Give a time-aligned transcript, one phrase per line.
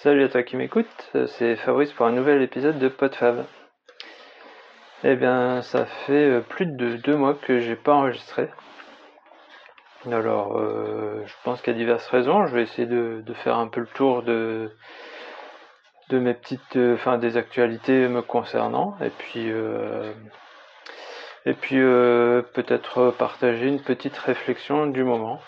[0.00, 3.44] Salut à toi qui m'écoute, c'est Fabrice pour un nouvel épisode de PodFab.
[5.04, 8.48] Eh bien, ça fait euh, plus de deux mois que j'ai pas enregistré.
[10.10, 12.46] Alors, euh, je pense qu'il y a diverses raisons.
[12.46, 14.70] Je vais essayer de, faire un peu le tour de,
[16.10, 19.52] mes petites, euh, enfin, des actualités me concernant, et puis,
[21.44, 21.76] et puis
[22.54, 25.38] peut-être partager une petite réflexion du moment.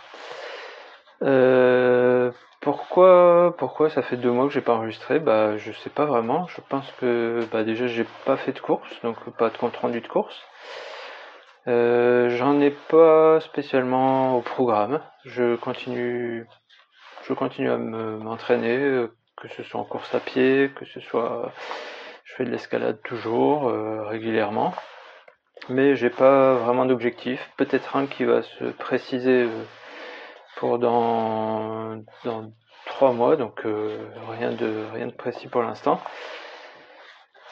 [2.64, 5.18] Pourquoi, pourquoi ça fait deux mois que j'ai pas enregistré?
[5.18, 6.46] Bah, je sais pas vraiment.
[6.46, 10.00] Je pense que bah déjà j'ai pas fait de course, donc pas de compte rendu
[10.00, 10.34] de course.
[11.68, 15.02] Euh, j'en ai pas spécialement au programme.
[15.26, 16.46] Je continue,
[17.28, 21.52] je continue à m'entraîner, euh, que ce soit en course à pied, que ce soit,
[22.24, 24.74] je fais de l'escalade toujours euh, régulièrement,
[25.68, 27.50] mais j'ai pas vraiment d'objectif.
[27.58, 29.48] Peut-être un qui va se préciser
[30.56, 32.52] pour dans, dans
[32.94, 33.98] trois mois, donc euh,
[34.38, 36.00] rien, de, rien de précis pour l'instant.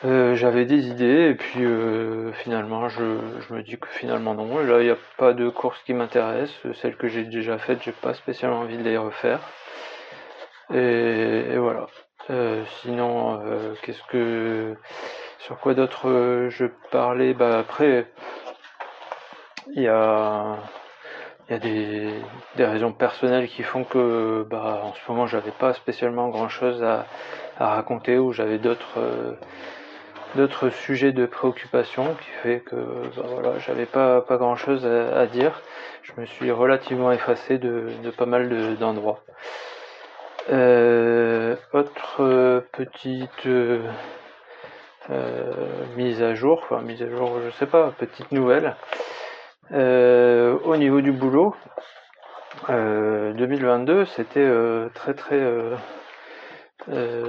[0.05, 3.03] Euh, j'avais des idées et puis euh, finalement je,
[3.51, 4.59] me dis que finalement non.
[4.59, 6.53] là il n'y a pas de course qui m'intéresse.
[6.81, 9.41] Celles que j'ai déjà faites, j'ai pas spécialement envie de les refaire.
[10.73, 11.87] Et, voilà.
[12.83, 13.43] sinon,
[13.83, 14.77] qu'est-ce que
[15.41, 17.35] sur quoi d'autre je parlais?
[17.35, 18.07] Bah après,
[19.75, 20.57] il y a
[21.49, 25.75] il y a des, raisons personnelles qui font que bah, en ce moment j'avais pas
[25.75, 27.07] spécialement grand chose à,
[27.59, 29.35] raconter ou j'avais d'autres euh,
[30.35, 32.77] d'autres sujets de préoccupation qui fait que
[33.17, 35.61] bah, voilà j'avais pas pas grand chose à, dire.
[36.03, 39.23] Je me suis relativement effacé de, de pas mal d'endroits.
[40.51, 43.81] Euh, autre petite euh,
[45.97, 48.75] mise à jour enfin mise à jour je sais pas petite nouvelle
[49.73, 51.55] euh, au niveau du boulot,
[52.69, 55.41] 2022, euh, c'était euh, très très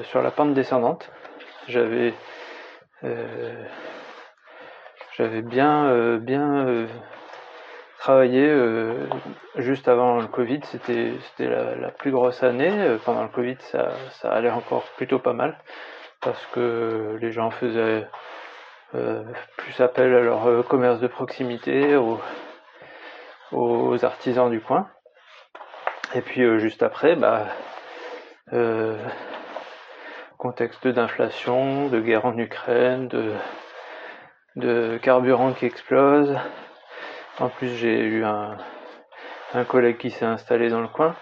[0.04, 1.10] sur la pente descendante.
[1.68, 2.14] J'avais
[5.42, 6.88] bien bien
[8.00, 8.54] travaillé
[9.56, 10.60] juste avant le Covid.
[10.66, 12.98] C'était la, plus grosse année.
[13.06, 15.58] Pendant le Covid, ça allait encore plutôt pas mal
[16.20, 18.06] parce que les gens faisaient
[19.58, 22.20] plus appel à leur euh, commerce de proximité, aux,
[24.04, 24.88] artisans du coin.
[26.16, 27.48] Et puis euh, juste après, bah,
[30.38, 33.08] contexte d'inflation, de guerre en Ukraine,
[34.56, 36.38] de, carburant qui explose.
[37.40, 38.58] En plus, j'ai eu un,
[39.68, 41.16] collègue qui s'est installé dans le coin.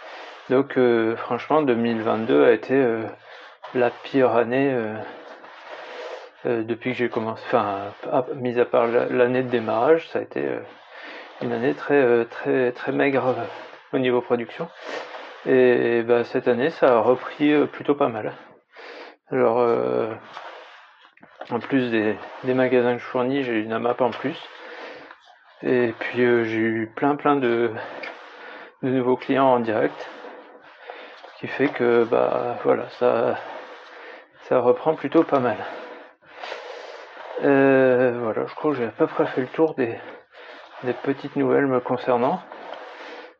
[0.50, 0.78] Donc,
[1.18, 2.76] franchement, 2022 a été
[3.74, 4.96] la pire année euh,
[6.46, 7.94] depuis que j'ai commencé, enfin,
[8.36, 10.60] mis à part l'année de démarrage, ça a été euh,
[11.42, 13.36] une année très euh, très très maigre
[13.94, 14.68] au niveau production.
[15.46, 18.34] Et bah, cette année, ça a repris plutôt pas mal.
[19.32, 19.58] Alors,
[21.50, 24.38] en plus des, des, magasins que je fournis, j'ai une AMAP en plus.
[25.64, 27.72] Et puis j'ai eu plein plein de,
[28.84, 30.10] de nouveaux clients en direct,
[31.36, 33.38] ce qui fait que bah voilà, ça
[34.50, 35.58] ça reprend plutôt pas mal.
[37.44, 39.98] Euh, voilà, je crois que j'ai à peu près fait le tour des,
[41.04, 42.40] petites nouvelles me concernant.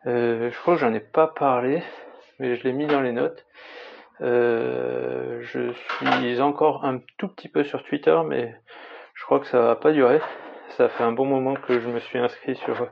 [0.08, 1.84] Euh, je crois que j'en ai pas parlé,
[2.40, 3.46] mais je l'ai mis dans les notes.
[4.22, 8.56] Euh, je suis encore un tout petit peu sur Twitter, mais
[9.14, 10.20] je crois que ça va pas durer.
[10.70, 12.88] Ça fait un bon moment que je me suis inscrit sur,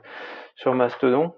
[0.54, 1.34] sur Mastodon.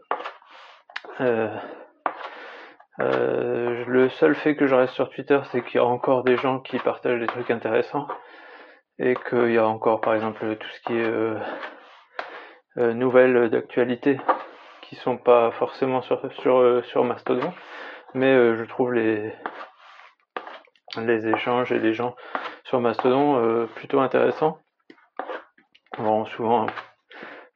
[2.99, 6.61] le seul fait que je reste sur Twitter, c'est qu'il y a encore des gens
[6.61, 8.07] qui partagent des trucs intéressants
[9.03, 11.37] et qu'il y a encore par exemple tout ce qui est euh,
[12.79, 14.19] euh, nouvelles d'actualité
[14.83, 17.53] qui sont pas forcément sur sur, euh, sur Mastodon,
[18.15, 19.35] mais je trouve les
[20.99, 22.15] les échanges et les gens
[22.65, 24.59] sur Mastodon plutôt intéressants.
[25.99, 26.67] Bon, souvent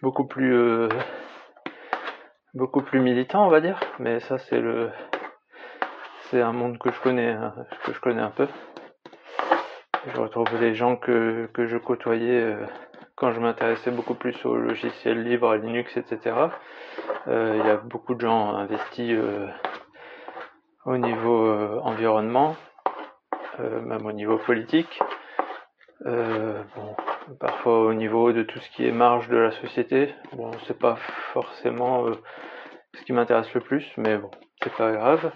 [0.03, 0.89] beaucoup plus
[2.55, 4.91] beaucoup plus militant on va dire, mais ça c'est le
[6.23, 7.55] c'est un monde que je connais hein,
[7.85, 8.49] que je connais un peu.
[10.15, 12.65] Je retrouve les gens que, que je côtoyais euh,
[13.17, 16.37] quand je m'intéressais beaucoup plus aux logiciels libres, à Linux, etc.
[17.27, 19.49] Euh, il y a beaucoup de gens investis euh,
[20.85, 21.51] au niveau
[21.83, 22.55] environnement,
[23.59, 25.01] même au niveau politique.
[26.05, 26.97] bon,
[27.41, 30.15] parfois au niveau de tout ce qui est marge de la société.
[30.33, 30.95] Bon, c'est pas
[31.33, 32.07] forcément
[32.95, 34.31] ce qui m'intéresse le plus, mais bon,
[34.63, 35.33] c'est pas grave.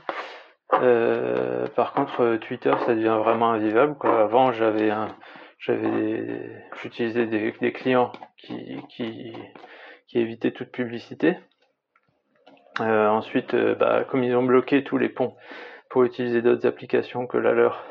[0.75, 3.96] Euh, par contre, euh, Twitter, ça devient vraiment invivable.
[3.96, 4.20] Quoi.
[4.20, 5.08] Avant, j'avais un,
[5.58, 9.32] j'avais, j'utilisais des, clients qui, qui,
[10.06, 11.37] qui évitaient toute publicité.
[12.81, 15.37] Euh, ensuite, euh, bah, comme ils ont bloqué tous les ponts
[15.90, 17.84] pour utiliser d'autres applications que la leur.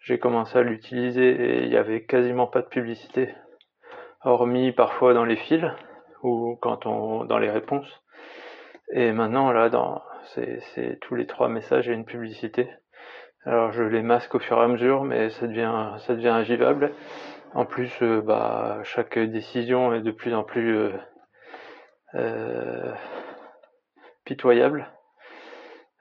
[0.00, 3.34] J'ai commencé à l'utiliser et il n'y avait quasiment pas de publicité,
[4.22, 5.64] hormis parfois dans les fils
[6.22, 8.02] ou quand on dans les réponses.
[8.92, 10.02] Et maintenant là, dans
[10.34, 12.68] c'est tous les trois messages, a une publicité.
[13.44, 16.92] Alors je les masque au fur et à mesure, mais ça devient ça devient agivable.
[17.54, 20.92] En plus, euh, bah, chaque décision est de plus en plus euh,
[22.14, 22.92] euh,
[24.24, 24.90] pitoyable.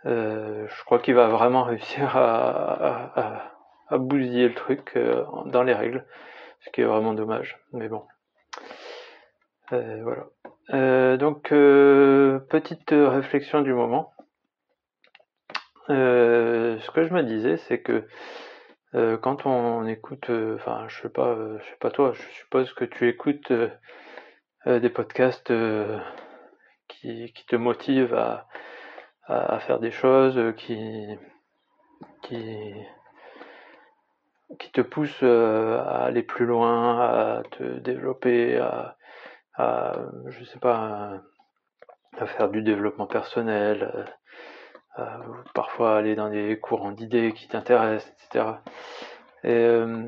[0.03, 3.51] je crois qu'il va vraiment réussir à,
[3.89, 4.97] à, bousiller le truc
[5.45, 6.05] dans les règles,
[6.59, 7.57] ce qui est vraiment dommage.
[7.71, 8.03] Mais bon,
[9.69, 11.17] voilà.
[11.17, 14.14] donc petite réflexion du moment.
[15.87, 18.07] Ce que je me disais, c'est que
[18.95, 22.21] euh, quand on écoute, euh, enfin, je sais pas, euh, je sais pas toi, je
[22.33, 23.51] suppose que tu écoutes
[24.65, 25.53] des podcasts
[26.87, 28.15] qui, te motivent
[29.27, 31.07] à, faire des choses, qui,
[32.23, 32.73] qui,
[34.73, 38.97] te poussent à aller plus loin, à te développer, à,
[40.27, 41.21] je sais pas,
[42.17, 44.03] à faire du développement personnel, euh,
[45.53, 48.45] parfois aller dans des courants d'idées qui t'intéressent, etc.
[49.43, 50.07] Et euh.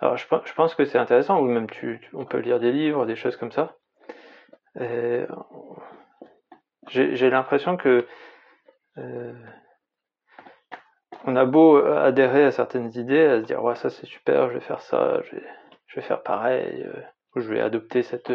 [0.00, 3.04] Alors je, je, pense que c'est intéressant, ou même tu, on peut lire des livres,
[3.04, 3.76] des choses comme ça.
[6.88, 8.06] J'ai l'impression que
[8.96, 9.34] euh,
[11.24, 14.54] on a beau adhérer à certaines idées, à se dire ouais ça c'est super, je
[14.54, 15.46] vais faire ça, je vais,
[15.88, 16.86] je vais faire pareil,
[17.34, 18.32] ou je vais adopter cette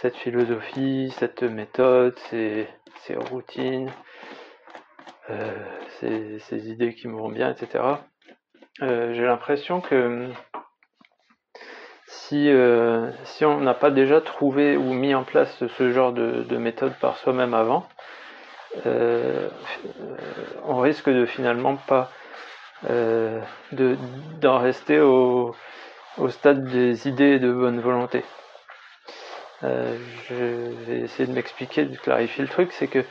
[0.00, 2.66] cette philosophie, cette méthode, ces,
[3.30, 3.90] routines,
[5.28, 5.52] euh,
[6.00, 7.84] ces, idées qui me vont bien, etc.
[8.82, 10.30] Euh, J'ai l'impression que
[12.06, 16.44] si, euh, si on n'a pas déjà trouvé ou mis en place ce genre de,
[16.44, 17.86] de méthode par soi-même avant,
[20.64, 22.10] on risque de finalement pas
[22.82, 25.54] d'en rester au,
[26.16, 28.24] au stade des idées de bonne volonté.
[29.62, 29.96] Euh,
[30.28, 30.34] je
[30.86, 33.04] vais essayer de m'expliquer, de clarifier le truc, c'est que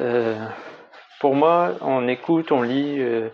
[0.00, 0.34] euh,
[1.20, 3.28] pour moi, on écoute, on lit, euh,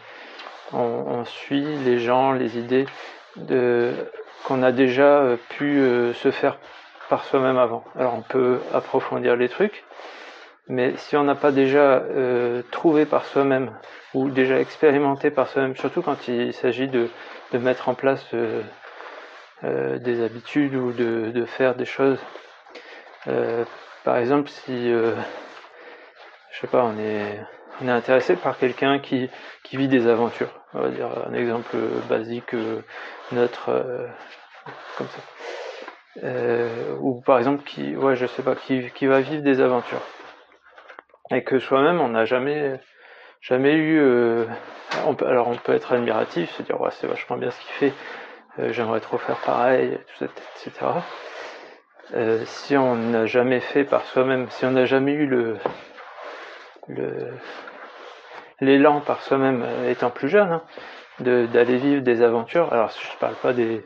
[0.72, 2.86] on, suit les gens, les idées
[4.44, 5.80] qu'on a déjà pu
[6.14, 6.58] se faire
[7.08, 7.84] par soi-même avant.
[7.96, 9.84] Alors on peut approfondir les trucs,
[10.66, 12.02] mais si on n'a pas déjà
[12.70, 13.70] trouvé par soi-même
[14.14, 17.08] ou déjà expérimenté par soi-même, surtout quand il s'agit de,
[17.52, 18.26] mettre en place
[19.62, 22.18] des habitudes ou de faire des choses
[23.28, 23.64] euh,
[24.04, 25.14] par exemple, si, euh,
[26.52, 27.40] je sais pas, on est,
[27.86, 29.30] intéressé par quelqu'un qui,
[29.72, 30.50] vit des aventures.
[30.74, 31.76] On va dire un exemple
[32.08, 32.82] basique, euh,
[33.32, 33.70] neutre,
[34.96, 36.26] comme ça.
[37.00, 40.02] ou par exemple qui, ouais, je sais pas, qui, va vivre des aventures.
[41.30, 42.80] Et que soi-même, on n'a jamais,
[43.42, 44.00] jamais eu.
[45.20, 49.00] alors on peut être admiratif, se dire ouais, c'est vachement bien ce qu'il fait, j'aimerais
[49.00, 50.86] trop faire pareil, etc.
[52.14, 55.58] Euh, si on n'a jamais fait par soi-même, si on n'a jamais eu le
[58.60, 60.62] l'élan par soi-même euh, étant plus jeune, hein,
[61.20, 62.72] d'aller vivre des aventures.
[62.72, 63.84] Alors je parle pas des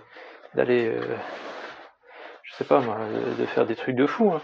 [0.54, 1.00] d'aller, euh,
[2.44, 2.96] je sais pas moi,
[3.38, 4.32] de faire des trucs de fou.
[4.32, 4.40] Hein.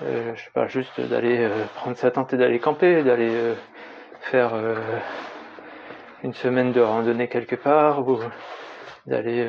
[0.00, 3.54] je pas, juste d'aller prendre sa tente et d'aller camper, d'aller
[4.20, 4.52] faire
[6.22, 8.18] une semaine de randonnée quelque part ou
[9.06, 9.46] d'aller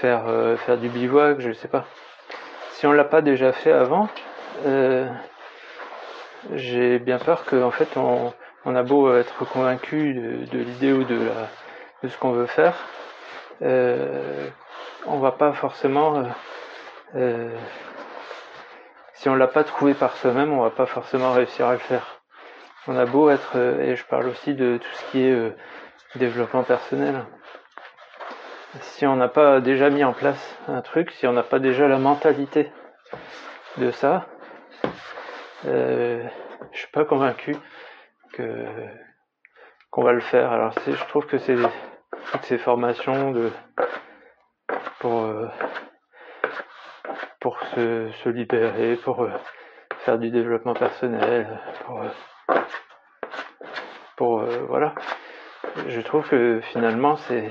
[0.00, 1.84] faire, euh, faire du bivouac, je sais pas.
[2.72, 4.08] Si on l'a pas déjà fait avant,
[4.66, 5.08] euh,
[6.54, 8.32] j'ai bien peur que en fait on,
[8.64, 11.48] on, a beau être convaincu de, l'idée ou de, la,
[12.02, 12.74] de ce qu'on veut faire,
[13.62, 14.46] euh,
[15.06, 16.22] on va pas forcément
[17.16, 17.50] euh,
[19.14, 22.20] si on l'a pas trouvé par soi-même, on va pas forcément réussir à le faire.
[22.86, 25.52] On a beau être, et je parle aussi de tout ce qui est
[26.14, 27.24] développement personnel
[28.80, 31.88] si on n'a pas déjà mis en place un truc, si on n'a pas déjà
[31.88, 32.70] la mentalité
[33.78, 34.26] de ça,
[35.66, 36.22] euh,
[36.72, 37.56] je suis pas convaincu
[38.32, 38.66] que
[39.90, 40.52] qu'on va le faire.
[40.52, 41.56] Alors je trouve que c'est
[42.32, 43.50] toutes ces formations de
[45.00, 45.48] pour euh,
[47.40, 49.30] pour se, se, libérer, pour euh,
[50.00, 52.58] faire du développement personnel, pour euh,
[54.16, 54.94] pour voilà.
[55.86, 57.50] Je trouve que finalement c'est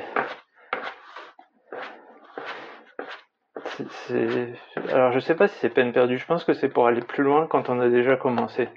[4.89, 7.23] alors je sais pas si c'est peine perdue, je pense que c'est pour aller plus
[7.23, 8.69] loin quand on a déjà commencé.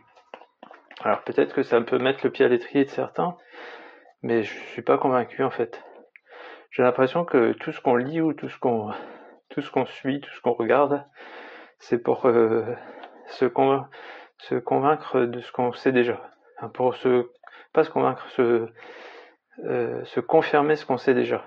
[1.02, 3.36] Alors peut-être que ça peut mettre le pied à l'étrier de certains,
[4.22, 5.82] mais je suis pas convaincu en fait.
[6.70, 8.90] J'ai l'impression que tout ce qu'on lit ou tout ce qu'on
[9.48, 11.04] tout ce qu'on suit, tout ce qu'on regarde,
[11.78, 12.64] c'est pour euh,
[13.26, 16.30] se, convaincre de ce qu'on sait déjà.
[16.74, 17.28] pour se
[17.72, 18.66] pas se convaincre, se,
[19.64, 21.44] euh, se confirmer ce qu'on sait déjà.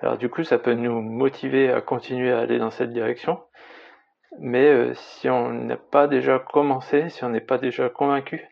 [0.00, 3.42] Alors du coup, ça peut nous motiver à continuer à aller dans cette direction.
[4.38, 8.46] Mais euh, si on n'a pas déjà commencé, si on n'est pas déjà convaincu,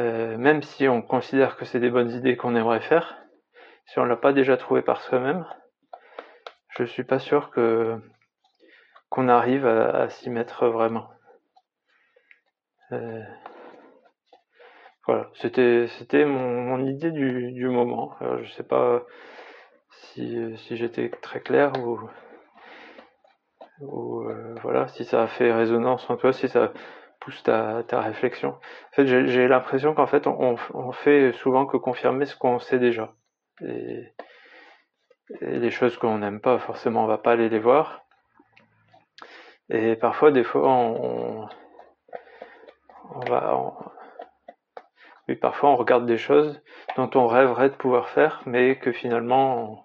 [0.00, 3.16] euh, même si on considère que c'est des bonnes idées qu'on aimerait faire,
[3.86, 5.44] si on l'a pas déjà trouvé par soi-même,
[6.70, 7.98] je suis pas sûr que
[9.10, 11.08] qu'on arrive à, s'y mettre vraiment.
[12.92, 13.22] Euh,
[15.06, 18.16] voilà, c'était mon, idée du, du moment.
[18.20, 19.04] Alors, je sais pas
[20.14, 21.98] si, j'étais très clair ou
[23.82, 26.72] euh, voilà si ça a fait résonance en toi, si ça
[27.20, 28.50] pousse ta, réflexion.
[28.50, 33.14] En fait, j'ai l'impression qu'en fait on, fait souvent que confirmer ce qu'on sait déjà.
[33.62, 34.12] Et,
[35.40, 38.04] les choses qu'on n'aime pas, forcément, on va pas aller les voir.
[39.70, 41.48] Et parfois, des fois, on,
[43.14, 43.74] on va,
[45.28, 46.62] oui, parfois on regarde des choses
[46.96, 49.83] dont on rêverait de pouvoir faire, mais que finalement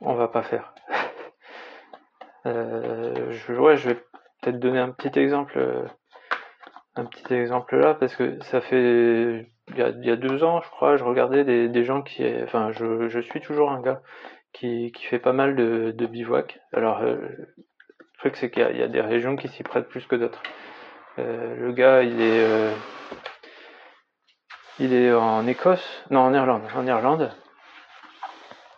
[0.00, 0.74] on, va pas faire.
[2.46, 3.94] euh, je, ouais, je vais
[4.42, 5.58] peut-être donner un petit exemple,
[6.94, 10.96] un petit exemple là, parce que ça fait il y a, deux ans, je crois,
[10.96, 14.00] je regardais des, gens qui, enfin, je, suis toujours un gars
[14.52, 16.60] qui, fait pas mal de, de bivouac.
[16.72, 20.16] Alors, euh, le truc c'est qu'il y, a des régions qui s'y prêtent plus que
[20.16, 20.42] d'autres.
[21.18, 22.72] Euh, le gars, il est euh,
[24.78, 27.32] il est en Écosse, non en Irlande, en Irlande.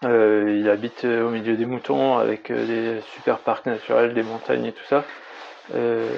[0.04, 4.66] Euh, il habite au milieu des moutons avec euh, des super parcs naturels, des montagnes
[4.66, 5.04] et tout ça.
[5.74, 6.08] Euh,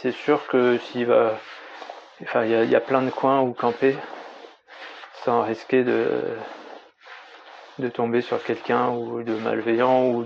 [0.00, 1.38] c'est sûr que s'il va,
[2.22, 3.96] enfin il y a, plein de coins où camper
[5.24, 6.22] sans risquer de
[7.78, 10.24] de tomber sur quelqu'un ou de malveillant ou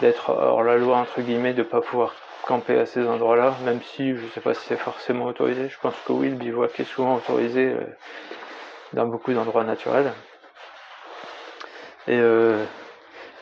[0.00, 2.14] d'être hors la loi entre guillemets, de pas pouvoir
[2.46, 5.68] camper à ces endroits-là, même si je sais pas si c'est forcément autorisé.
[5.68, 7.80] Je pense que oui, le bivouac est souvent autorisé euh,
[8.92, 10.12] dans beaucoup d'endroits naturels.
[12.08, 12.62] Et, euh,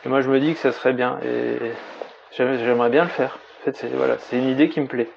[0.05, 1.71] et, moi je me dis que ça serait bien et
[2.31, 3.39] j'aimerais bien le faire.
[3.61, 5.09] En fait, c'est voilà, une idée qui me plaît.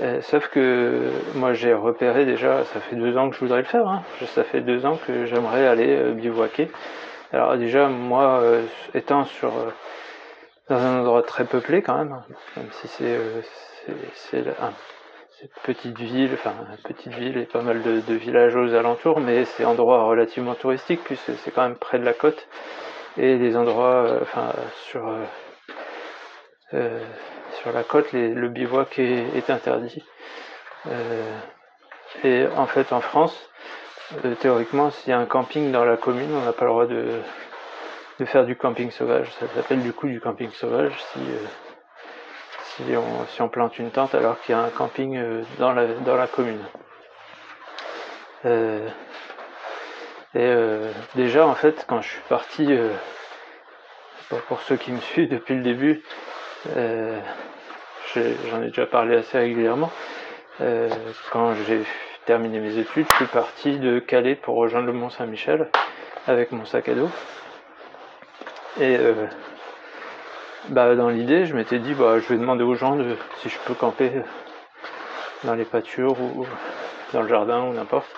[0.00, 3.64] Euh, sauf que moi j'ai repéré déjà, ça fait deux ans que je voudrais le
[3.64, 3.86] faire.
[3.86, 4.02] Hein.
[4.26, 6.70] Ça fait deux ans que j'aimerais aller euh, bivouaquer.
[7.32, 8.42] Alors déjà moi,
[8.94, 9.52] étant sur
[10.68, 12.22] dans un endroit très peuplé quand même,
[12.56, 13.16] même si c'est
[13.86, 14.48] c'est cette
[15.64, 20.04] petite ville, enfin petite ville et pas mal de, villages aux alentours, mais c'est endroit
[20.04, 22.46] relativement touristique puisque c'est quand même près de la côte
[23.16, 24.20] et les endroits, euh,
[24.94, 25.24] euh,
[26.74, 27.00] euh,
[27.60, 30.02] sur la côte, le bivouac est, interdit.
[32.24, 33.50] Et en fait, en France,
[34.40, 37.20] théoriquement, s'il y a un camping dans la commune, on n'a pas le droit de
[38.18, 39.30] de faire du camping sauvage.
[39.40, 41.20] Ça s'appelle du coup du camping sauvage si,
[43.28, 46.16] si, on, plante une tente alors qu'il y a un camping euh, dans, la, dans
[46.16, 46.62] la commune.
[48.44, 48.88] Euh,
[50.34, 50.54] et
[51.14, 52.74] déjà en fait quand je suis parti,
[54.48, 56.02] pour, ceux qui me suivent depuis le début,
[56.74, 59.90] j'en ai déjà parlé assez régulièrement.
[61.30, 61.82] quand j'ai
[62.24, 65.68] terminé mes études, je suis parti de Calais pour rejoindre le Mont Saint-Michel
[66.26, 67.10] avec mon sac à dos.
[68.80, 69.26] Et euh,
[70.68, 73.58] bah, dans l'idée, je m'étais dit, bah, je vais demander aux gens de, si je
[73.64, 74.12] peux camper
[75.44, 76.46] dans les pâtures ou
[77.12, 78.08] dans le jardin ou n'importe,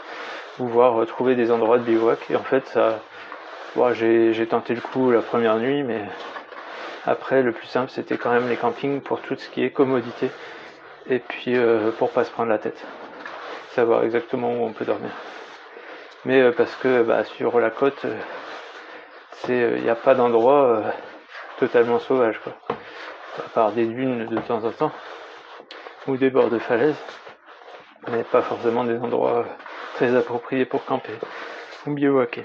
[0.59, 2.31] ou voir trouver des endroits de bivouac.
[2.31, 3.01] Et en fait, ça,
[3.93, 6.03] j'ai tenté le coup la première nuit, mais
[7.07, 10.31] après, le plus simple, c'était quand même les campings pour tout ce qui est commodité.
[11.07, 12.83] Et puis, euh, pour pas se prendre la tête.
[13.73, 15.11] Savoir exactement où on peut dormir.
[16.25, 18.17] Mais euh, parce que bah, sur la côte, euh,
[19.49, 20.83] il euh, n'y a pas d'endroit euh,
[21.59, 22.53] totalement sauvage, quoi.
[23.39, 24.93] À part des dunes de temps en temps,
[26.07, 26.97] ou des bords de falaise,
[28.11, 29.45] mais pas forcément des endroits euh,
[29.95, 31.15] très appropriés pour camper
[31.87, 32.45] ou bivouaquer.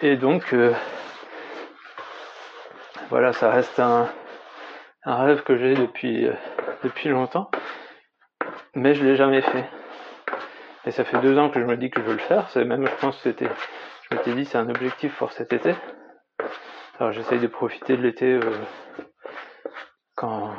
[0.00, 0.54] Et donc,
[3.10, 4.08] voilà, ça reste un,
[5.04, 6.28] un rêve que j'ai depuis,
[6.84, 7.50] depuis longtemps,
[8.74, 9.64] mais je l'ai jamais fait.
[10.84, 12.48] Et ça fait deux ans que je me dis que je veux le faire.
[12.50, 13.48] C'est même, je pense que c'était
[14.10, 15.74] je m'étais dit c'est un objectif pour cet été.
[17.00, 18.40] Alors j'essaye de profiter de l'été euh,
[20.16, 20.50] quand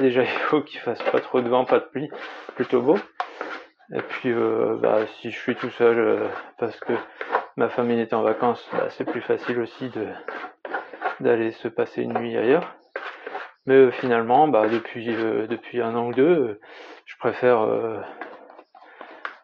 [0.00, 2.08] déjà il faut qu'il fasse pas trop de vent, pas de pluie,
[2.54, 2.96] plutôt beau.
[3.94, 6.94] Et puis euh, bah, si je suis tout seul euh, parce que
[7.58, 10.06] ma famille est en vacances, bah, c'est plus facile aussi de
[11.20, 12.74] d'aller se passer une nuit ailleurs.
[13.66, 16.58] Mais finalement, bah, depuis depuis un an ou deux,
[17.04, 17.68] je préfère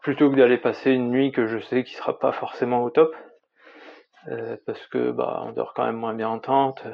[0.01, 3.15] plutôt que d'aller passer une nuit que je sais qui sera pas forcément au top
[4.29, 6.85] euh, parce que bah on dort quand même moins bien en tente.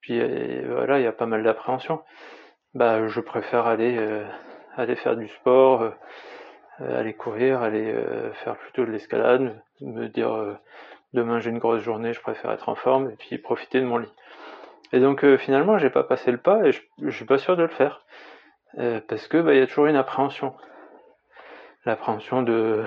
[0.00, 0.20] Puis
[0.64, 2.02] voilà il y a pas mal d'appréhension
[2.74, 3.98] bah je préfère aller
[4.76, 5.92] aller faire du sport,
[6.78, 7.94] aller courir, aller
[8.44, 10.58] faire plutôt de l'escalade, me dire
[11.12, 13.98] demain j'ai une grosse journée, je préfère être en forme et puis profiter de mon
[13.98, 14.12] lit.
[14.92, 17.62] Et donc finalement j'ai pas passé le pas et je, je suis pas sûr de
[17.62, 18.04] le faire.
[19.08, 20.54] Parce que bah il y a toujours une appréhension,
[21.86, 22.84] l'appréhension de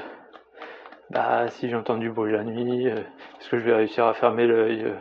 [1.11, 4.93] bah si j'entends du bruit la nuit, est-ce que je vais réussir à fermer l'œil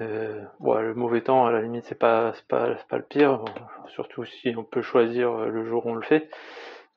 [0.00, 3.44] euh, le mauvais temps, à la limite, c'est pas, pas, pas le pire,
[3.88, 6.28] surtout si on peut choisir euh, le jour où on le fait.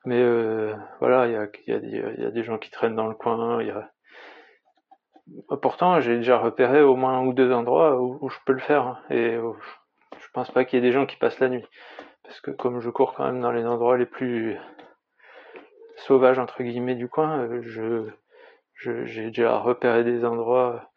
[0.04, 3.06] Mais euh, voilà, il y a, y, a, y a, des gens qui traînent dans
[3.06, 3.62] le coin.
[3.62, 3.90] Y a...
[5.62, 8.86] Pourtant, j'ai déjà repéré au moins un ou deux endroits où, je peux le faire.
[8.86, 11.64] Hein, et je pense pas qu'il y ait des gens qui passent la nuit.
[12.24, 14.56] Parce que comme je cours quand même dans les endroits les plus
[15.96, 18.06] sauvages, entre guillemets, du coin, je
[18.82, 20.90] j'ai déjà repéré des endroits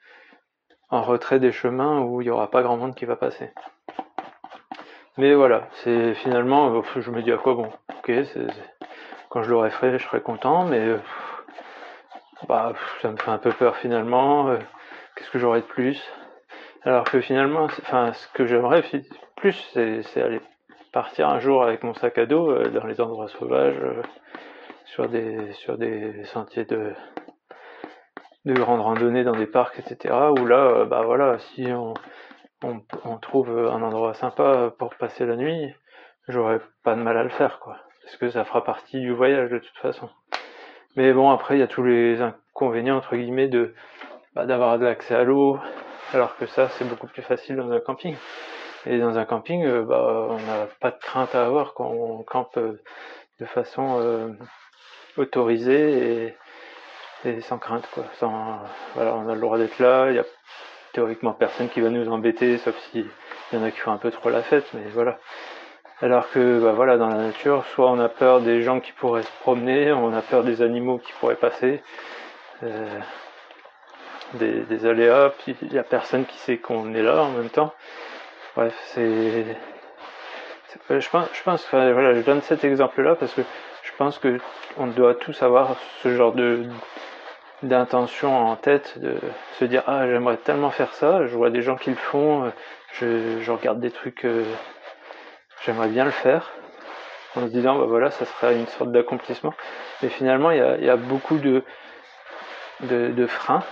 [0.90, 3.52] en retrait des chemins où il n'y aura pas grand monde qui va passer.
[5.18, 7.70] Mais voilà, c'est finalement, euh, je me dis à quoi bon?
[7.98, 8.12] Ok,
[9.30, 10.98] quand je l'aurai fait, je serai content, mais euh,
[12.48, 14.50] bah, ça me fait un peu peur finalement.
[14.50, 14.58] Euh,
[15.16, 16.02] qu'est-ce que j'aurai de plus?
[16.84, 18.84] Alors que finalement, enfin, ce que j'aimerais
[19.36, 20.42] plus, c'est aller
[20.92, 23.82] partir un jour avec mon sac à dos dans les endroits sauvages,
[24.86, 26.94] sur des sur des sentiers de
[28.45, 30.13] de grandes randonnées dans des parcs, etc.
[30.38, 31.93] Où là, euh, bah voilà, si on,
[32.62, 35.73] on, trouve un endroit sympa pour passer la nuit,
[36.27, 37.77] j'aurais pas de mal à le faire, quoi.
[38.03, 40.09] Parce que ça fera partie du voyage de toute façon.
[40.95, 43.73] Mais bon, après, il y a tous les inconvénients, entre guillemets, de
[44.35, 45.59] bah, d'avoir de l'accès à l'eau,
[46.13, 48.15] alors que ça, c'est beaucoup plus facile dans un camping.
[48.85, 52.23] Et dans un camping, euh, bah, on n'a pas de crainte à avoir quand on
[52.23, 52.81] campe euh,
[53.39, 54.35] de façon
[55.17, 56.35] autorisée et,
[57.42, 58.03] sans crainte quoi.
[58.22, 60.25] On a le droit d'être là, il y a
[60.94, 63.06] théoriquement personne qui va nous embêter, sauf si
[63.51, 65.18] il y en a qui font un peu trop la fête, mais voilà.
[66.01, 69.24] Alors que bah voilà, dans la nature, soit on a peur des gens qui pourraient
[69.24, 71.82] se promener, on a peur des animaux qui pourraient passer,
[72.63, 73.00] euh,
[74.34, 77.74] des, aléas, puis il y a personne qui sait qu'on est là en même temps.
[78.56, 79.45] Bref, c'est,
[80.89, 83.41] je pense, je pense, voilà, je donne cet exemple-là parce que
[83.84, 84.39] je pense que
[84.78, 86.65] on doit tous avoir ce genre de
[87.63, 89.15] d'intention en tête de
[89.60, 92.52] se dire ah j'aimerais tellement faire ça je vois des gens qui le font
[92.99, 94.43] je, je regarde des trucs euh,
[95.65, 96.52] j'aimerais bien le faire.
[97.36, 99.54] En se disant bah voilà ça serait une sorte d'accomplissement.
[100.02, 101.63] Mais finalement il y a, beaucoup de
[103.28, 103.63] freins.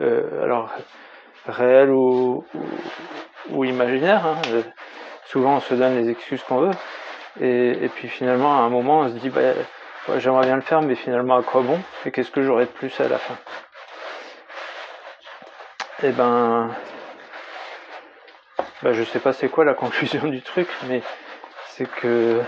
[0.00, 0.70] Euh, alors
[1.46, 2.44] réels ou,
[3.50, 4.36] ou, imaginaires hein.
[4.48, 4.62] Euh,
[5.26, 6.74] souvent on se donne les excuses qu'on veut.
[7.40, 9.40] Et, et, puis finalement à un moment on se dit bah
[10.18, 12.98] j'aimerais bien le faire, mais finalement à quoi bon Et qu'est-ce que j'aurais de plus
[13.00, 13.36] à la fin
[16.02, 16.70] Eh ben,
[18.82, 21.02] ben, je sais pas c'est quoi la conclusion du truc, mais
[21.68, 22.42] c'est que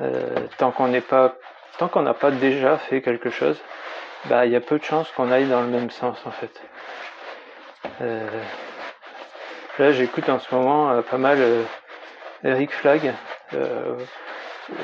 [0.00, 1.34] euh, tant qu'on n'est pas,
[1.78, 3.58] tant qu'on n'a pas déjà fait quelque chose,
[4.26, 6.60] bah il y a peu de chances qu'on aille dans le même sens en fait.
[8.00, 8.42] Euh,
[9.78, 11.38] là j'écoute en ce moment euh, pas mal
[12.44, 13.12] Eric Flag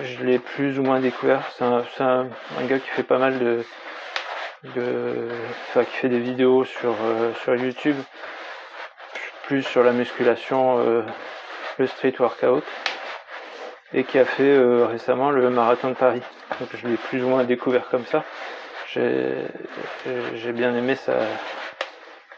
[0.03, 1.43] je l'ai plus ou moins découvert.
[1.57, 2.27] C'est un,
[2.63, 3.65] gars qui fait pas mal de,
[4.75, 5.29] de
[5.69, 7.97] enfin, qui fait des vidéos sur, euh, sur YouTube,
[9.45, 11.03] plus sur la musculation, euh,
[11.79, 12.65] le street workout,
[13.93, 16.23] et qui a fait euh, récemment le marathon de Paris.
[16.61, 18.25] Donc je l'ai plus ou moins découvert comme ça.
[18.95, 21.19] J'ai bien aimé sa,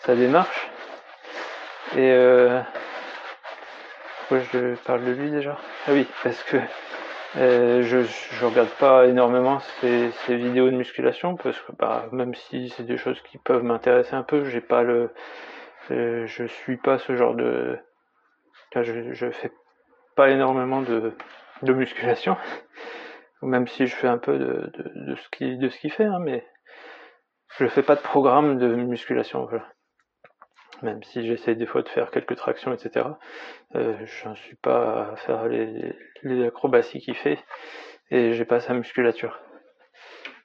[0.01, 0.69] sa démarche.
[1.97, 2.13] Et
[4.19, 6.59] pourquoi je parle de lui déjà Ah oui, parce que
[7.37, 12.35] euh, je, je regarde pas énormément ces, ces, vidéos de musculation parce que bah, même
[12.35, 15.11] si c'est des choses qui peuvent m'intéresser un peu, j'ai pas le,
[15.93, 17.79] euh, je suis pas ce genre de,
[18.75, 19.53] je, je fais
[20.17, 21.13] pas énormément de,
[21.63, 22.37] de musculation,
[23.43, 26.05] même si je fais un peu de, de, de ce qui de ce qu'il fait,
[26.05, 26.45] hein, mais
[27.59, 29.47] je fais pas de programme de musculation.
[29.47, 29.67] Voilà
[30.83, 33.07] même si j'essaie des fois de faire quelques tractions, etc.
[33.75, 35.95] Euh, je n'en suis pas à faire les,
[36.47, 37.39] acrobaties qu'il fait,
[38.11, 39.39] et j'ai pas sa musculature.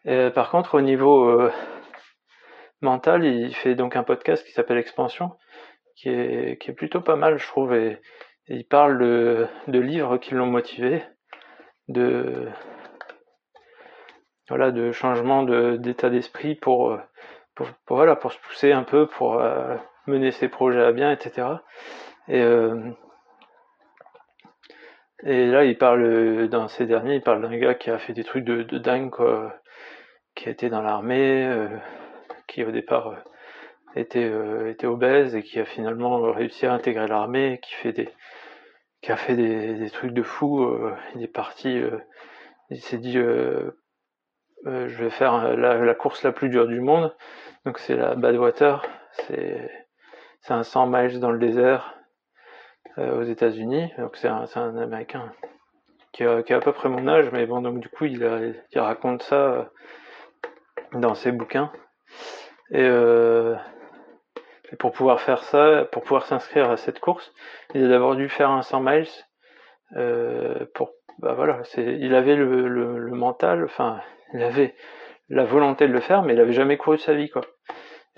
[0.05, 1.51] Et, par contre, au niveau euh,
[2.81, 5.31] mental, il fait donc un podcast qui s'appelle Expansion,
[5.95, 7.99] qui est, plutôt pas mal, je trouve, et,
[8.47, 11.03] il parle de, livres qui l'ont motivé,
[11.87, 12.47] de
[14.49, 15.41] voilà, de changement
[15.77, 16.99] d'état d'esprit pour,
[17.87, 19.75] voilà, pour se pousser un peu, pour euh,
[20.07, 21.47] mener ses projets à bien, etc.
[22.27, 22.91] Et, euh,
[25.23, 28.23] et là, il parle, dans ces derniers, il parle d'un gars qui a fait des
[28.23, 29.55] trucs de, dingue, quoi,
[30.35, 31.69] qui été dans l'armée, euh,
[32.47, 33.15] qui au départ euh,
[33.95, 34.31] était,
[34.69, 38.09] était obèse et qui a finalement réussi à intégrer l'armée, qui fait des
[39.01, 40.67] qui a fait des, trucs de fou.
[41.13, 41.79] il est parti,
[42.71, 43.71] il s'est dit je
[44.65, 47.15] vais faire la, course la plus dure du monde.
[47.65, 49.84] Donc c'est la Badwater, c'est
[50.45, 51.95] c'est un 100 miles dans le désert
[52.97, 53.91] aux États-Unis.
[53.97, 54.45] Donc c'est un,
[54.77, 55.31] Américain
[56.13, 58.23] qui a, à peu près mon âge, mais bon, donc du coup, il,
[58.75, 59.63] raconte ça euh,
[60.93, 61.71] dans ses bouquins.
[62.73, 63.55] Euh,
[64.71, 67.33] et, pour pouvoir faire ça, pour pouvoir s'inscrire à cette course,
[67.73, 69.07] il a d'abord dû faire un 100 miles.
[69.97, 73.99] Euh, pour, bah voilà, il avait le, mental, enfin,
[74.33, 74.75] il avait
[75.29, 77.41] la volonté de le faire, mais il avait jamais couru sa vie, quoi.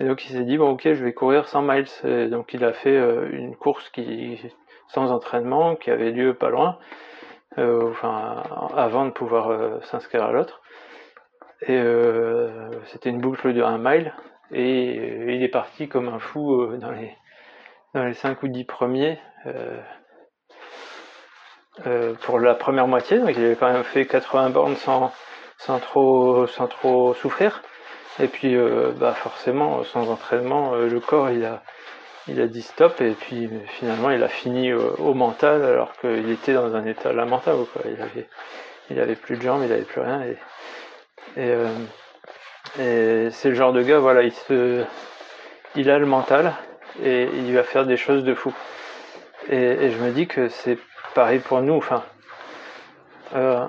[0.00, 1.86] Et donc il s'est dit bon ok, je vais courir 100 miles.
[2.04, 2.96] Et donc il a fait
[3.32, 4.40] une course qui
[4.88, 6.78] sans entraînement, qui avait lieu pas loin.
[7.58, 7.92] Euh,
[8.76, 10.60] avant de pouvoir euh, s'inscrire à l'autre.
[11.62, 14.14] Et euh, c'était une boucle de 1 mile.
[14.52, 17.14] Et il est parti comme un fou dans les
[17.94, 19.18] dans les 5 ou 10 premiers
[22.22, 23.18] pour la première moitié.
[23.18, 25.12] Donc il avait quand même fait 80 bornes sans,
[25.58, 27.62] sans, trop, sans trop souffrir.
[28.20, 28.56] Et puis
[28.96, 31.62] bah forcément, sans entraînement, le corps il a,
[32.26, 36.52] il a dit stop et puis finalement il a fini au, mental alors qu'il était
[36.52, 37.64] dans un état lamentable.
[37.84, 38.28] Il avait,
[38.90, 40.36] il avait plus de jambes, il avait plus rien et,
[41.40, 41.54] et,
[42.80, 44.84] euh, c'est le genre de gars voilà il se,
[45.74, 46.54] il a le mental
[47.02, 48.52] et il va faire des choses de fou.
[49.48, 50.78] Et, je me dis que c'est
[51.14, 51.74] pareil pour nous.
[51.74, 52.04] Enfin,
[53.34, 53.64] euh,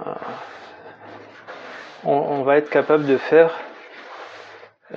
[2.04, 3.52] on, va être capable de faire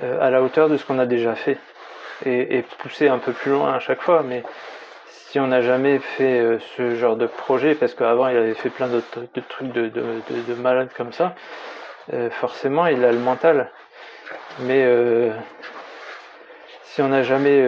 [0.01, 1.57] euh, à la hauteur de ce qu'on a déjà fait
[2.25, 4.23] et, pousser un peu plus loin à chaque fois.
[4.23, 4.43] Mais
[5.07, 8.69] si on n'a jamais fait euh, ce genre de projet, parce qu'avant il avait fait
[8.69, 10.03] plein d'autres de trucs de, de,
[10.47, 11.35] de, malades comme ça,
[12.13, 13.71] euh, forcément il a le mental.
[14.59, 14.87] Mais
[16.83, 17.65] si on n'a jamais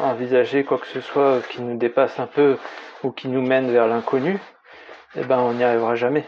[0.00, 2.56] envisagé quoi que ce soit qui nous dépasse un peu
[3.04, 4.40] ou qui nous mène vers l'inconnu,
[5.16, 6.24] eh ben on n'y arrivera jamais.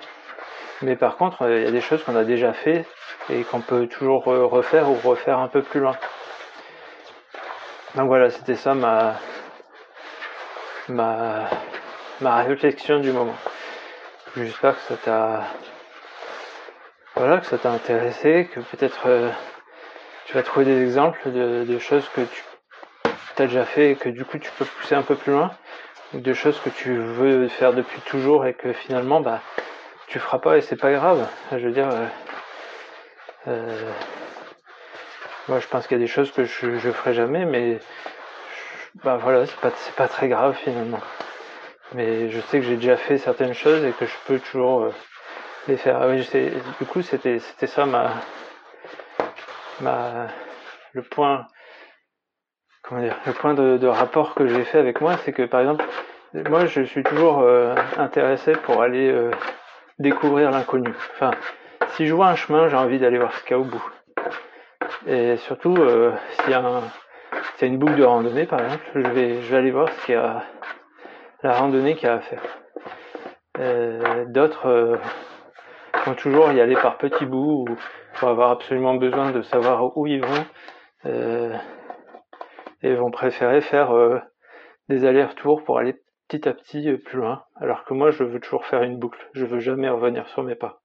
[0.83, 2.87] Mais par contre, il y a des choses qu'on a déjà fait
[3.29, 5.97] et qu'on peut toujours refaire ou refaire un peu plus loin.
[7.97, 9.15] Donc voilà, c'était ça ma,
[10.89, 11.51] ma,
[12.21, 13.37] ma réflexion du moment.
[14.37, 15.43] J'espère que ça t'a
[17.17, 19.31] voilà, que ça t'a intéressé, que peut-être euh,
[20.27, 22.45] tu vas trouver des exemples de, choses que tu
[23.43, 25.51] as déjà fait et que du coup tu peux pousser un peu plus loin,
[26.15, 29.41] de choses que tu veux faire depuis toujours et que finalement bah
[30.11, 31.27] tu feras pas et c'est pas grave.
[31.53, 32.07] Je veux dire euh,
[33.49, 33.93] euh,
[35.49, 37.79] moi, je pense qu'il y a des choses que je, ferai jamais, mais
[39.03, 41.01] bah voilà, c'est pas, pas très grave finalement.
[41.95, 44.95] Mais je sais que j'ai déjà fait certaines choses et que je peux toujours euh,
[45.69, 45.99] les faire.
[46.03, 46.29] Ah oui,
[46.81, 48.11] du coup, c'était, ça ma,
[49.81, 50.27] ma,
[50.93, 51.47] le point,
[52.83, 55.85] comment dire, le point de, rapport que j'ai fait avec moi, c'est que par exemple,
[56.49, 57.45] moi, je suis toujours
[57.97, 59.13] intéressé pour aller
[60.01, 60.93] découvrir l'inconnu.
[61.13, 61.31] Enfin,
[61.91, 63.85] si je vois un chemin, j'ai envie d'aller voir ce qu'il y a au bout.
[65.07, 66.83] Et surtout, euh, s'il y, a
[67.63, 70.43] une boucle de randonnée, par exemple, je vais, aller voir ce qu'il y a,
[71.43, 72.43] la randonnée qu'il y a à faire.
[73.59, 74.97] Euh, d'autres euh,
[76.07, 77.77] vont toujours y aller par petits bouts ou
[78.21, 80.45] vont avoir absolument besoin de savoir où ils vont
[82.83, 83.91] et vont préférer faire
[84.89, 85.95] des allers-retours pour aller
[86.31, 87.43] petit à petit plus loin.
[87.57, 89.19] Alors que moi, je veux toujours faire une boucle.
[89.35, 90.81] Je veux jamais revenir sur mes pas.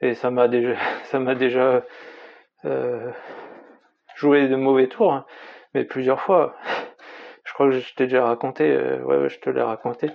[0.00, 1.82] Et ça m'a déjà, ça m'a déjà
[2.64, 3.10] euh,
[4.14, 5.26] joué de mauvais tours, hein,
[5.74, 6.54] mais plusieurs fois.
[7.44, 10.10] Je crois que je t'ai déjà raconté, euh, ouais, je te l'ai raconté.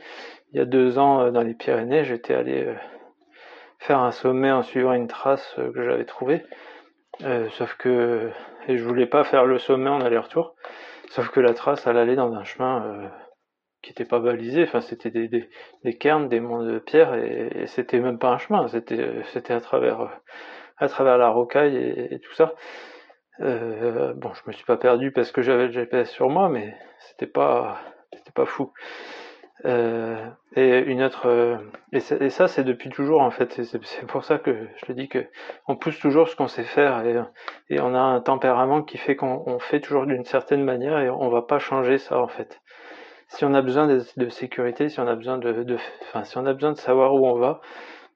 [0.51, 2.73] Il y a deux ans, euh, dans les Pyrénées, j'étais allé euh,
[3.77, 6.43] faire un sommet en suivant une trace que j'avais trouvée.
[7.51, 8.31] sauf que
[8.67, 10.55] et je voulais pas faire le sommet en aller-retour.
[11.11, 13.09] Sauf que la trace, elle allait dans un chemin
[13.81, 14.63] qui était pas balisé.
[14.63, 15.49] Enfin, c'était des, des,
[15.83, 18.67] des, cairns, des monts de pierre, et, et c'était même pas un chemin.
[18.67, 20.09] C'était, c'était à travers,
[20.77, 22.55] à travers la rocaille et tout ça.
[23.41, 26.75] Euh, bon, je me suis pas perdu parce que j'avais le GPS sur moi, mais
[26.99, 27.79] c'était pas,
[28.13, 28.73] c'était pas fou.
[29.65, 31.57] Euh, et une autre, euh,
[31.91, 33.61] et, ça c'est depuis toujours en fait.
[33.63, 35.25] C'est pour ça que je te dis que
[35.67, 37.21] on pousse toujours ce qu'on sait faire et,
[37.69, 41.29] et, on a un tempérament qui fait qu'on fait toujours d'une certaine manière et on
[41.29, 42.61] va pas changer ça en fait.
[43.29, 46.45] Si on a besoin de, sécurité, si on a besoin de, de, enfin, si on
[46.45, 47.61] a besoin de savoir où on va,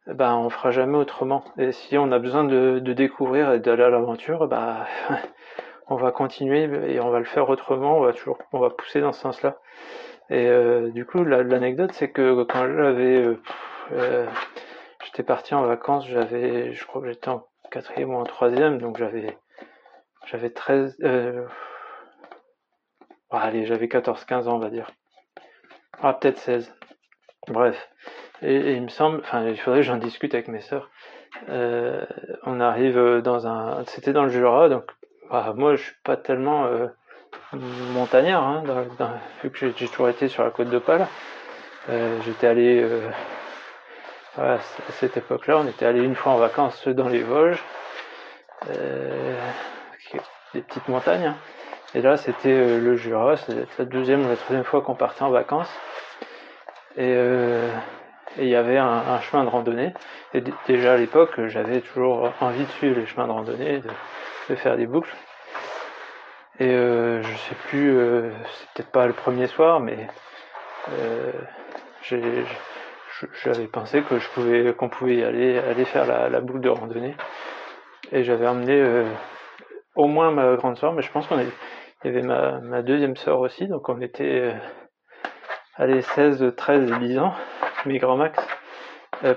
[0.07, 1.43] ben on fera jamais autrement.
[1.57, 4.85] Et si on a besoin de, de découvrir et d'aller à l'aventure, bah
[5.87, 7.97] on va continuer et on va le faire autrement.
[7.97, 9.57] On va toujours, on va pousser dans ce sens-là.
[10.29, 13.41] Et euh, du coup, l'anecdote, c'est que quand j'avais, euh,
[13.91, 14.27] euh,
[15.05, 18.97] j'étais parti en vacances, j'avais, je crois que j'étais en quatrième ou en troisième, donc
[18.97, 19.37] j'avais,
[20.25, 20.97] j'avais 13,
[23.31, 24.89] allez, j'avais 14-15 ans, on va dire.
[26.03, 26.71] Ah, peut-être 16.
[27.47, 27.89] Bref.
[28.41, 30.89] Et, il me semble, enfin, il faudrait que j'en discute avec mes sœurs.
[31.49, 32.05] Euh,
[32.43, 34.83] on arrive dans un, c'était dans le Jura, donc
[35.31, 36.87] bah, moi je suis pas tellement euh,
[37.93, 38.63] montagnard, hein,
[39.43, 40.81] vu que j'ai toujours été sur la côte de.
[41.89, 43.09] Euh, j'étais allé, euh,
[44.37, 44.57] à
[44.91, 47.63] cette époque-là, on était allé une fois en vacances dans les Vosges,
[48.69, 49.35] euh,
[50.53, 51.25] des petites montagnes.
[51.25, 51.37] Hein.
[51.95, 55.29] Et là, c'était le Jura, c'était la deuxième ou la troisième fois qu'on partait en
[55.29, 55.69] vacances.
[56.97, 57.15] Et
[58.37, 59.93] il y avait un, chemin de randonnée.
[60.33, 63.81] Et déjà à l'époque, j'avais toujours envie de suivre les chemins de randonnée,
[64.49, 65.13] de faire des boucles.
[66.59, 70.07] Et euh, je sais plus, euh, c'est peut-être pas le premier soir, mais
[70.89, 71.31] euh,
[73.43, 77.15] j'avais pensé que qu'on pouvait y aller, faire la, boucle de randonnée.
[78.11, 79.05] Et j'avais emmené euh,
[79.95, 81.47] au moins ma grande soeur, mais je pense qu'on il
[82.05, 84.53] y avait ma, deuxième soeur aussi, donc on était euh,
[85.75, 87.33] allez 16, 13 et 10 ans,
[87.85, 88.45] mes grands max,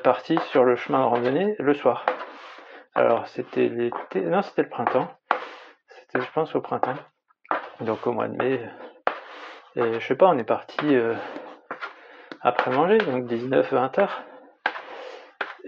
[0.02, 2.06] partis sur le chemin de randonnée le soir.
[2.94, 5.08] Alors c'était l'été, non c'était le printemps
[6.20, 6.96] je pense, au printemps.
[7.80, 8.60] Donc au mois de mai.
[9.76, 11.14] Et je sais pas, on est parti euh,
[12.40, 14.22] après manger, donc 19-20 heures.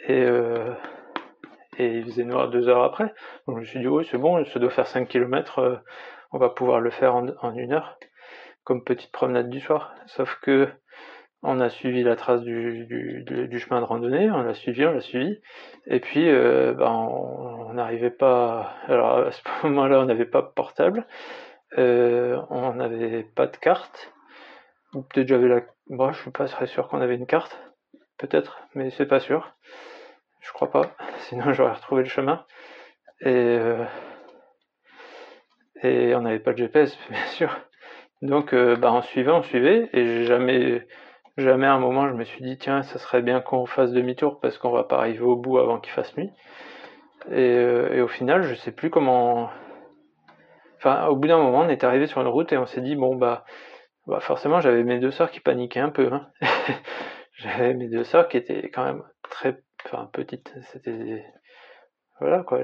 [0.06, 0.72] Et, euh,
[1.78, 3.14] il faisait noir deux heures après.
[3.46, 5.76] Donc je me suis dit, oui, c'est bon, ça doit faire 5 km, euh,
[6.32, 7.98] on va pouvoir le faire en, en, une heure,
[8.76, 9.94] petite promenade du soir.
[10.06, 10.68] Sauf que
[11.42, 15.40] on a suivi la trace du, chemin de randonnée, on l'a suivi, on l'a suivi,
[15.86, 18.74] et puis euh, ben, on n'arrivait pas.
[18.88, 21.06] Alors à ce moment-là, on n'avait pas portable,
[21.78, 24.12] euh, on n'avait pas de carte,
[24.92, 25.62] peut-être j'avais la.
[25.88, 27.58] Bon, je suis pas très sûr qu'on avait une carte,
[28.18, 29.54] peut-être, mais c'est pas sûr.
[30.40, 30.82] Je crois pas,
[31.28, 32.44] sinon j'aurais retrouvé le chemin.
[33.20, 33.84] Et, euh,
[35.82, 37.56] et on n'avait pas de GPS, bien sûr.
[38.22, 40.86] Donc, euh, bah, on suivait, on suivait, et jamais
[41.38, 44.40] Jamais à un moment je me suis dit tiens ça serait bien qu'on fasse demi-tour
[44.40, 46.32] parce qu'on va pas arriver au bout avant qu'il fasse nuit.
[47.30, 49.48] Et, euh, au final je sais plus comment.
[50.78, 52.96] Enfin au bout d'un moment on est arrivé sur une route et on s'est dit
[52.96, 53.44] bon bah,
[54.08, 56.12] bah forcément j'avais mes deux sœurs qui paniquaient un peu.
[56.12, 56.26] Hein.
[57.34, 60.52] j'avais mes deux sœurs qui étaient quand même très enfin petites.
[60.72, 61.24] C'était
[62.20, 62.60] voilà quoi.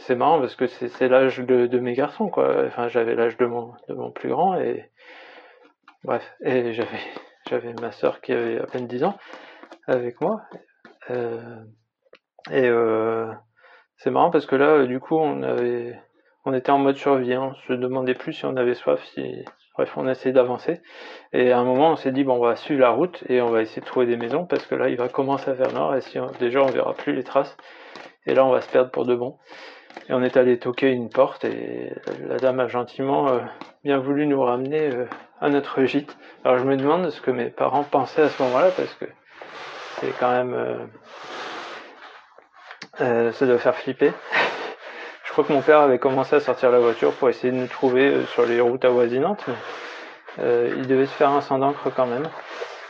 [0.00, 2.64] C'est marrant parce que c'est l'âge de, mes garçons quoi.
[2.66, 4.90] Enfin j'avais l'âge de mon de mon plus grand et
[6.04, 6.98] bref et j'avais
[7.48, 9.16] j'avais ma soeur qui avait à peine 10 ans
[9.86, 10.42] avec moi.
[11.10, 11.62] Euh,
[12.50, 13.32] et euh,
[13.96, 15.98] c'est marrant parce que là, du coup, on avait,
[16.44, 17.34] on était en mode survie.
[17.34, 17.52] Hein.
[17.52, 20.80] On se demandait plus si on avait soif, si, bref, on essayait d'avancer.
[21.32, 23.50] Et à un moment, on s'est dit bon, on va suivre la route et on
[23.50, 25.96] va essayer de trouver des maisons parce que là, il va commencer à faire noir
[25.96, 27.56] et si déjà, on verra plus les traces.
[28.26, 29.38] Et là, on va se perdre pour de bon.
[30.08, 31.92] Et on est allé toquer une porte et
[32.28, 33.40] la dame a gentiment euh,
[33.84, 35.06] bien voulu nous ramener euh,
[35.40, 36.16] à notre gîte.
[36.44, 39.06] Alors je me demande ce que mes parents pensaient à ce moment-là parce que
[40.00, 40.54] c'est quand même...
[40.54, 40.86] Euh,
[43.00, 44.12] euh, ça doit faire flipper.
[45.24, 47.66] je crois que mon père avait commencé à sortir la voiture pour essayer de nous
[47.66, 49.44] trouver sur les routes avoisinantes,
[50.38, 52.28] mais il devait se faire un sang d'encre quand même.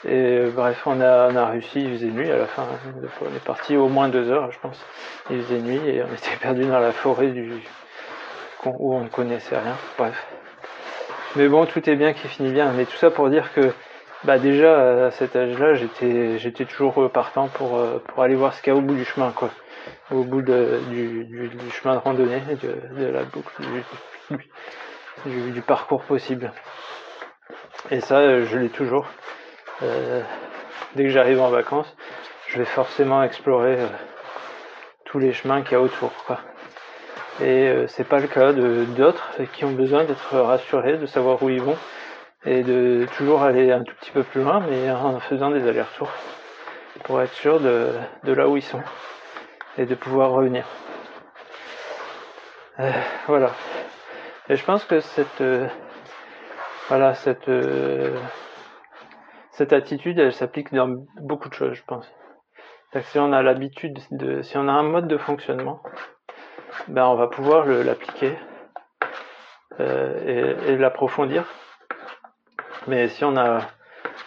[0.07, 2.65] Et bref, on a, réussi, il faisait nuit à la fin.
[3.21, 4.85] On est parti au moins deux heures, je pense.
[5.31, 7.53] Il faisait nuit et on était perdu dans la forêt du,
[8.65, 9.77] où on ne connaissait rien.
[9.97, 10.27] Bref.
[11.37, 12.73] Mais bon, tout est bien qui finit bien.
[12.73, 13.73] Mais tout ça pour dire que
[14.25, 18.73] bah déjà à cet âge-là, j'étais toujours partant pour euh, pour aller voir ce qu'il
[18.73, 19.51] y a au bout du chemin, quoi.
[20.11, 23.63] Au bout du, du, chemin de randonnée, de, de la boucle,
[25.27, 26.53] du, du, parcours possible.
[27.91, 29.07] Et ça, je l'ai toujours.
[29.83, 30.23] Euh,
[30.95, 31.95] dès que j'arrive en vacances,
[32.49, 33.87] je vais forcément explorer euh,
[35.05, 36.41] tous les chemins qu'il y a autour, quoi.
[37.41, 41.41] Et euh, c'est pas le cas de d'autres qui ont besoin d'être rassurés, de savoir
[41.43, 41.77] où ils vont
[42.45, 46.11] et de toujours aller un tout petit peu plus loin, mais en faisant des allers-retours
[47.05, 47.93] pour être sûr de,
[48.25, 48.83] de, là où ils sont
[49.77, 50.65] et de pouvoir revenir.
[52.81, 52.91] Euh,
[53.29, 53.51] voilà.
[54.49, 55.69] Et je pense que cette euh,
[56.89, 57.49] voilà cette
[59.59, 62.09] cette attitude, elle s'applique dans beaucoup de choses, je pense.
[63.01, 65.83] Si on a l'habitude de, si on a un mode de fonctionnement,
[66.87, 68.39] ben on va pouvoir l'appliquer
[69.81, 71.45] euh, et, l'approfondir.
[72.87, 73.59] Mais si on n'a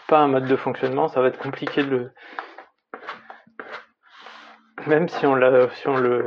[0.10, 2.12] pas un mode de fonctionnement, ça va être compliqué de le.
[4.86, 6.26] Même si on l'a, si on le,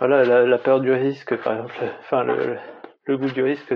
[0.00, 2.58] voilà, la, peur du risque, par exemple, enfin le,
[3.16, 3.74] goût du risque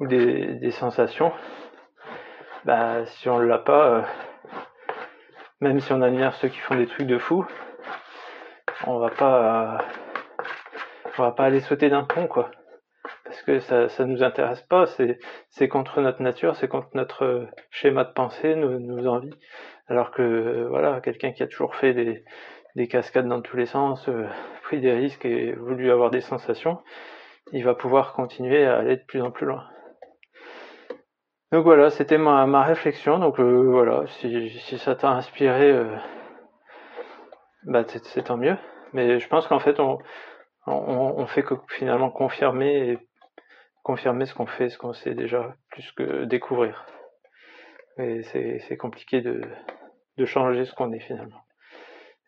[0.00, 1.32] ou des sensations,
[2.68, 4.02] bah si on l'a pas, euh,
[5.62, 7.46] même si on admire ceux qui font des trucs de fou,
[8.86, 9.78] on va pas,
[11.16, 12.50] on va pas aller sauter d'un pont quoi,
[13.24, 17.48] parce que ça ça nous intéresse pas, c'est c'est contre notre nature, c'est contre notre
[17.70, 19.32] schéma de pensée, nos, envies.
[19.86, 22.22] Alors que voilà, quelqu'un qui a toujours fait des,
[22.76, 24.26] des cascades dans tous les sens, euh,
[24.64, 26.82] pris des risques et voulu avoir des sensations,
[27.52, 29.64] il va pouvoir continuer à aller de plus en plus loin.
[31.52, 33.18] Donc voilà, c'était ma, ma réflexion.
[33.18, 35.96] Donc euh, voilà, si, si ça t'a inspiré, euh,
[37.64, 38.56] bah c'est tant mieux.
[38.92, 39.98] Mais je pense qu'en fait, on,
[40.66, 42.98] on, fait que finalement confirmer
[43.82, 46.84] confirmer ce qu'on fait, ce qu'on sait déjà, plus que découvrir.
[47.98, 49.40] Et c'est compliqué de,
[50.18, 51.40] de changer ce qu'on est finalement.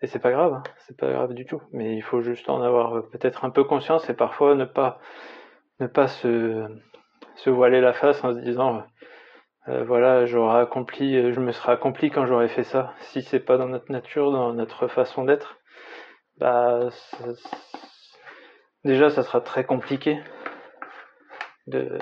[0.03, 1.63] Et c'est pas grave, hein, c'est pas grave du tout.
[1.73, 4.99] Mais il faut juste en avoir euh, peut-être un peu conscience et parfois ne pas
[5.81, 6.67] ne pas se,
[7.37, 8.83] se voiler la face en se disant
[9.71, 12.93] euh, voilà j'aurais accompli, euh, je me serais accompli quand j'aurais fait ça.
[13.01, 15.59] Si c'est pas dans notre nature, dans notre façon d'être,
[16.39, 16.89] bah
[18.85, 20.21] déjà ça sera très compliqué
[21.69, 21.99] de,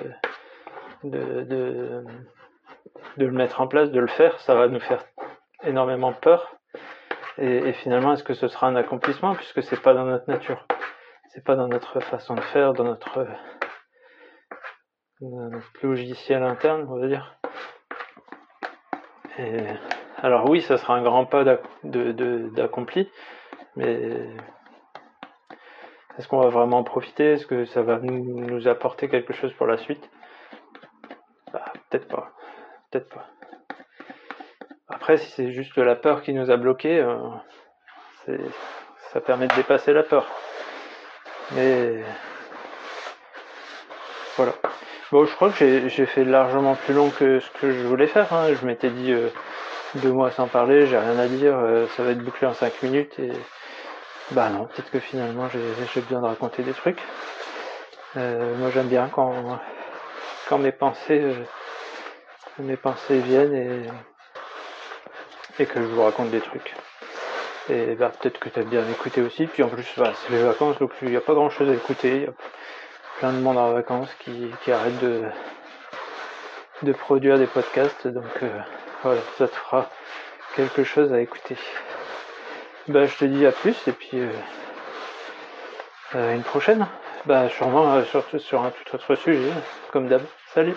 [1.02, 2.04] le
[3.33, 4.38] mettre en place, de le faire.
[4.40, 5.04] Ça va nous faire
[5.64, 6.54] énormément peur.
[7.37, 10.66] Et, finalement, est-ce que ce sera un accomplissement puisque c'est pas dans notre nature,
[11.28, 13.26] c'est pas dans notre façon de faire, dans notre,
[15.83, 17.38] logiciel interne, on va dire.
[19.38, 19.62] Et,
[20.22, 21.44] alors oui, ça sera un grand pas
[21.85, 23.09] d'accompli,
[23.77, 24.11] mais
[26.18, 27.33] est-ce qu'on va vraiment en profiter?
[27.35, 30.11] Est-ce que ça va nous, apporter quelque chose pour la suite?
[31.53, 32.33] Bah, Peut-être pas.
[32.90, 33.27] Peut-être pas.
[34.88, 38.37] Après, si c'est juste la peur qui nous a bloqués, euh,
[39.12, 40.27] ça permet de dépasser la peur.
[41.53, 42.03] Mais
[44.37, 44.55] voilà.
[45.11, 48.31] Bon, je crois que j'ai fait largement plus long que ce que je voulais faire.
[48.33, 48.55] Hein.
[48.61, 49.31] Je m'étais dit euh,
[49.97, 52.83] deux mois sans parler, j'ai rien à dire, euh, ça va être bouclé en cinq
[52.83, 53.33] minutes et
[54.33, 57.01] bah non, peut-être que finalement j'ai besoin de raconter des trucs.
[58.14, 61.35] moi j'aime bien quand mes pensées
[62.59, 63.88] mes pensées viennent
[65.59, 66.75] et que je vous raconte des trucs.
[67.71, 69.47] Et bah, peut-être que as bien écouté aussi.
[69.47, 71.75] Puis en plus, bah, c'est les vacances, donc il n'y a pas grand chose à
[71.75, 72.29] écouter.
[73.18, 75.22] Plein de monde en vacances qui, qui arrête de,
[76.83, 78.07] de produire des podcasts.
[78.07, 78.48] Donc euh,
[79.02, 79.90] voilà, ça te fera
[80.54, 81.57] quelque chose à écouter.
[82.88, 84.20] Bah, je te dis à plus et puis
[86.14, 86.87] euh, une prochaine.
[87.26, 89.52] Bah, sûrement euh, sur, sur un tout autre sujet,
[89.92, 90.22] comme d'hab.
[90.54, 90.76] Salut